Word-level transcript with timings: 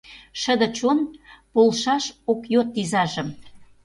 Шыде 0.41 0.67
чон 0.77 0.99
полшаш 1.53 2.05
ок 2.31 2.41
йод 2.53 2.69
изажым. 2.81 3.29